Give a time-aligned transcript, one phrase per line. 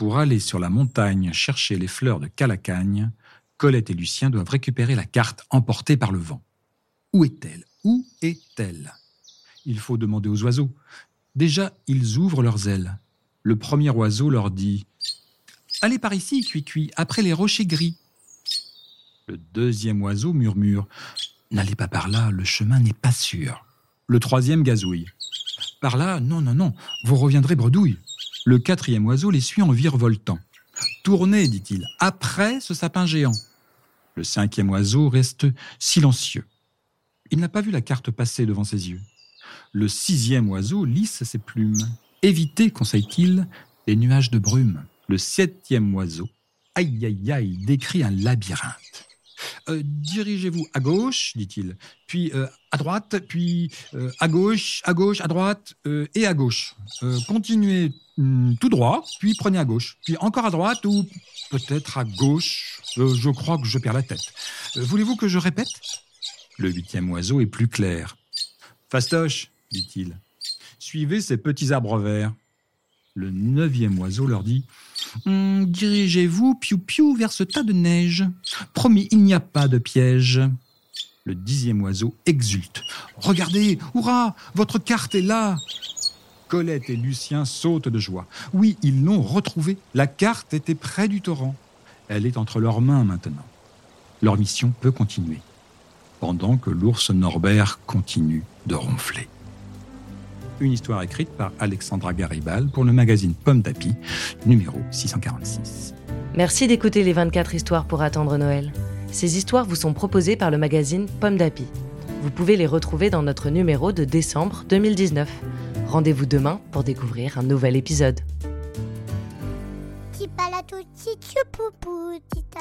[0.00, 3.10] Pour aller sur la montagne chercher les fleurs de Calacagne,
[3.58, 6.42] Colette et Lucien doivent récupérer la carte emportée par le vent.
[7.12, 7.66] Où est-elle?
[7.84, 8.94] Où est-elle?
[9.66, 10.74] Il faut demander aux oiseaux.
[11.34, 12.98] Déjà, ils ouvrent leurs ailes.
[13.42, 14.86] Le premier oiseau leur dit
[15.82, 17.98] Allez par ici, Cuicui, après les rochers gris.
[19.26, 20.88] Le deuxième oiseau murmure
[21.50, 23.66] N'allez pas par là, le chemin n'est pas sûr.
[24.06, 25.08] Le troisième gazouille
[25.82, 26.72] Par là, non, non, non,
[27.04, 27.98] vous reviendrez bredouille.
[28.46, 30.38] Le quatrième oiseau les suit en virevoltant.
[31.04, 33.34] Tournez, dit-il, après ce sapin géant.
[34.14, 35.46] Le cinquième oiseau reste
[35.78, 36.46] silencieux.
[37.30, 39.00] Il n'a pas vu la carte passer devant ses yeux.
[39.72, 41.86] Le sixième oiseau lisse ses plumes.
[42.22, 43.46] Évitez, conseille-t-il,
[43.86, 44.84] les nuages de brume.
[45.08, 46.28] Le septième oiseau,
[46.74, 49.09] aïe aïe aïe, décrit un labyrinthe.
[49.70, 51.76] Euh, Dirigez-vous à gauche, dit-il,
[52.06, 55.74] puis euh, à droite, puis euh, à gauche, à gauche, à droite
[56.14, 56.74] et à gauche.
[57.28, 61.06] Continuez hum, tout droit, puis prenez à gauche, puis encore à droite ou
[61.50, 62.80] peut-être à gauche.
[62.96, 64.32] Je crois que je perds la tête.
[64.76, 65.68] Voulez-vous que je répète?
[66.58, 68.16] Le huitième oiseau est plus clair.
[68.90, 70.18] Fastoche, dit-il,
[70.78, 72.34] suivez ces petits arbres verts.
[73.14, 74.64] Le neuvième oiseau leur dit
[75.26, 78.24] Dirigez-vous, piou-piou, vers ce tas de neige.
[78.74, 80.40] Promis, il n'y a pas de piège.
[81.24, 82.82] Le dixième oiseau exulte.
[83.16, 85.56] Regardez, hurrah, votre carte est là.
[86.48, 88.26] Colette et Lucien sautent de joie.
[88.52, 89.76] Oui, ils l'ont retrouvée.
[89.94, 91.54] La carte était près du torrent.
[92.08, 93.46] Elle est entre leurs mains maintenant.
[94.22, 95.38] Leur mission peut continuer,
[96.18, 99.28] pendant que l'ours Norbert continue de ronfler.
[100.60, 103.94] Une histoire écrite par Alexandra Garibal pour le magazine Pomme d'Api,
[104.44, 105.94] numéro 646.
[106.34, 108.70] Merci d'écouter les 24 histoires pour attendre Noël.
[109.10, 111.64] Ces histoires vous sont proposées par le magazine Pomme d'Api.
[112.22, 115.30] Vous pouvez les retrouver dans notre numéro de décembre 2019.
[115.86, 118.20] Rendez-vous demain pour découvrir un nouvel épisode.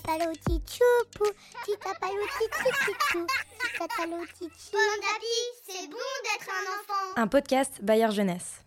[0.00, 0.60] Tchoupoupou, titapalo
[1.06, 1.32] tchoupoupou,
[1.64, 3.26] titapalo tchoupoupou,
[3.60, 4.70] titapalo tchoupoupou.
[4.72, 5.36] Pomme d'api,
[5.66, 7.12] c'est bon d'être un enfant.
[7.16, 8.65] Un podcast Bayard Jeunesse.